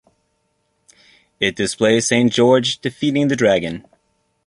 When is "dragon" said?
3.35-3.85